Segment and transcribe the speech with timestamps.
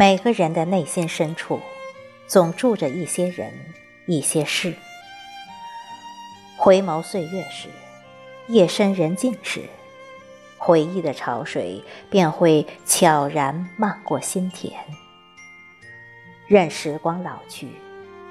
[0.00, 1.60] 每个人的内心深处，
[2.26, 3.52] 总住着一些人、
[4.06, 4.74] 一些事。
[6.56, 7.68] 回眸岁月时，
[8.48, 9.60] 夜深人静时，
[10.56, 14.72] 回忆的潮水便会悄然漫过心田。
[16.46, 17.68] 任时光老去，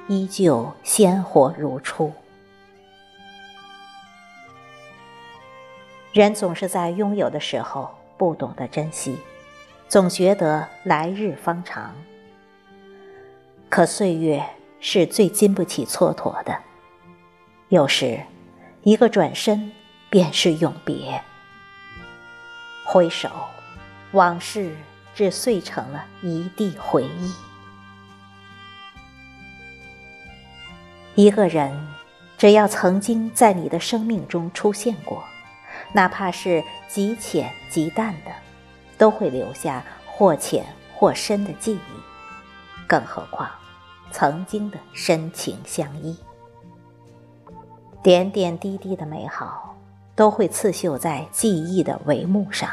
[0.08, 2.12] 依旧鲜活如初。
[6.14, 9.20] 人总是在拥有的时候不懂得珍惜。
[9.90, 11.96] 总觉得来日方长，
[13.70, 14.46] 可岁月
[14.80, 16.56] 是最经不起蹉跎的。
[17.70, 18.22] 有时，
[18.84, 19.72] 一个转身
[20.08, 21.20] 便是永别。
[22.86, 23.32] 挥手，
[24.12, 24.76] 往事
[25.16, 27.34] 只碎成了一地回忆。
[31.16, 31.88] 一个人，
[32.38, 35.24] 只要曾经在你的生命中出现过，
[35.94, 38.32] 哪怕是极浅极淡的。
[39.00, 43.50] 都会留下或浅或深的记忆，更何况
[44.12, 46.16] 曾经的深情相依，
[48.04, 49.76] 点点滴滴的美好
[50.16, 52.70] 都会刺绣在记忆的帷幕上，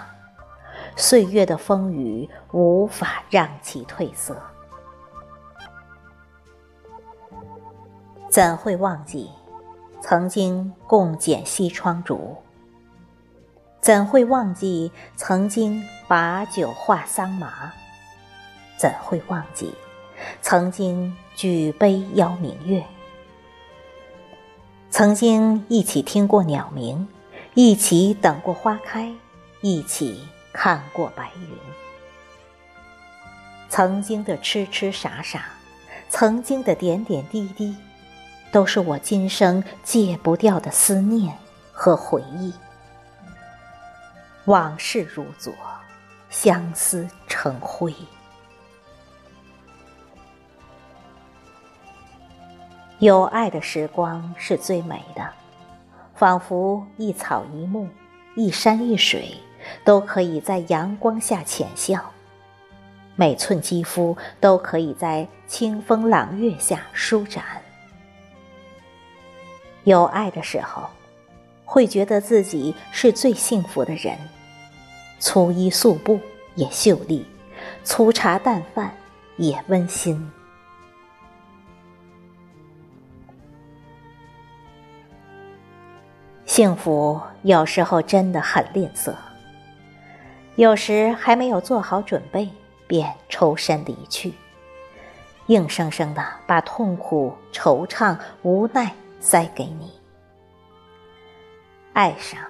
[0.97, 4.37] 岁月的风雨无法让其褪色。
[8.29, 9.31] 怎会忘记
[10.01, 12.37] 曾经共剪西窗烛？
[13.87, 17.73] 怎会忘记曾经把酒话桑麻？
[18.77, 19.73] 怎会忘记
[20.43, 22.85] 曾经举杯邀明月？
[24.91, 27.07] 曾经一起听过鸟鸣，
[27.55, 29.09] 一起等过花开，
[29.61, 30.21] 一起
[30.53, 31.57] 看过白云。
[33.69, 35.45] 曾经的痴痴傻傻，
[36.09, 37.77] 曾经的点点滴滴，
[38.51, 41.39] 都是我今生戒不掉的思念
[41.71, 42.53] 和回忆。
[44.47, 45.53] 往事如昨，
[46.31, 47.93] 相思成灰。
[53.01, 55.29] 有爱的时光是最美的，
[56.15, 57.89] 仿佛一草一木、
[58.37, 59.37] 一山一水，
[59.85, 61.99] 都可以在阳光下浅笑；
[63.17, 67.45] 每寸肌肤都可以在清风朗月下舒展。
[69.83, 70.89] 有爱的时候，
[71.65, 74.17] 会觉得自己是最幸福的人。
[75.19, 76.21] 粗衣素布
[76.55, 77.27] 也秀丽，
[77.85, 78.95] 粗茶淡饭
[79.37, 80.31] 也温馨。
[86.45, 89.15] 幸福有时候真的很吝啬，
[90.55, 92.49] 有时还没有做好准备
[92.87, 94.33] 便抽身离去，
[95.49, 99.91] 硬生生的把痛苦、惆怅、无奈塞给你。
[101.93, 102.41] 爱上，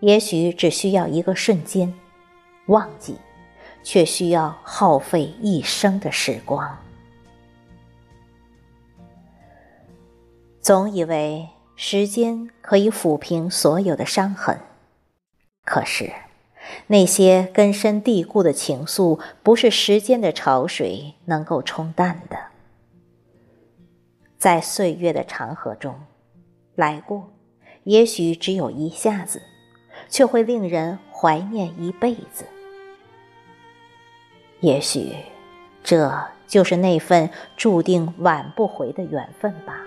[0.00, 1.92] 也许只需要一个瞬间。
[2.66, 3.16] 忘记，
[3.82, 6.78] 却需要耗费一生的时光。
[10.60, 14.60] 总以为时间可以抚平所有的伤痕，
[15.64, 16.12] 可是
[16.86, 22.38] 那些根深蒂固的情愫，不是时间的潮水能够冲淡的。
[24.38, 26.00] 在岁月的长河中，
[26.76, 27.32] 来过，
[27.82, 29.42] 也许只有一下子，
[30.12, 32.44] 却会令人怀念一辈子。
[34.60, 35.16] 也许，
[35.82, 39.80] 这就是那份注定挽不回的缘分吧。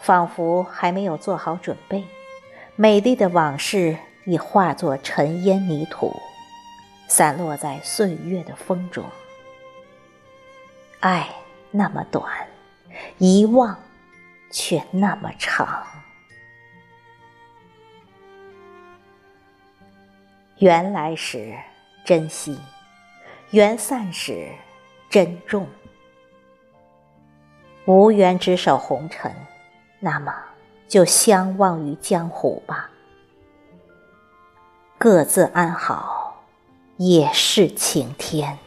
[0.00, 2.04] 仿佛还没有做好准备，
[2.76, 3.96] 美丽的往事
[4.26, 6.14] 已化作尘烟泥土，
[7.08, 9.04] 散落在岁月的风中。
[11.00, 11.28] 爱
[11.72, 12.46] 那么短，
[13.18, 13.76] 遗忘
[14.50, 15.84] 却那么长。
[20.64, 21.54] 缘来时，
[22.06, 22.58] 珍惜。
[23.50, 24.48] 缘散时，
[25.10, 25.68] 珍重。
[27.84, 29.30] 无缘执手红尘，
[30.00, 30.34] 那么
[30.88, 32.88] 就相忘于江湖吧。
[34.96, 36.42] 各自安好，
[36.96, 38.58] 也是晴天。